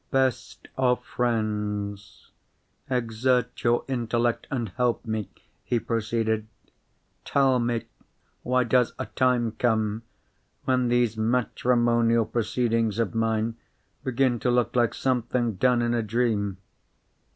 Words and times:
"Best 0.09 0.67
of 0.77 1.03
friends, 1.05 2.31
exert 2.89 3.63
your 3.63 3.85
intellect, 3.87 4.47
and 4.49 4.69
help 4.69 5.05
me," 5.05 5.29
he 5.63 5.79
proceeded. 5.79 6.47
"Tell 7.23 7.59
me—why 7.59 8.63
does 8.63 8.93
a 8.97 9.05
time 9.05 9.51
come 9.59 10.01
when 10.65 10.87
these 10.87 11.17
matrimonial 11.17 12.25
proceedings 12.25 12.97
of 12.97 13.13
mine 13.13 13.57
begin 14.03 14.39
to 14.39 14.49
look 14.49 14.75
like 14.75 14.95
something 14.95 15.53
done 15.57 15.83
in 15.83 15.93
a 15.93 16.01
dream? 16.01 16.57